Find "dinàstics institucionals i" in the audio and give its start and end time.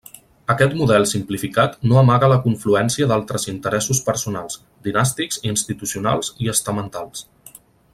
4.89-6.55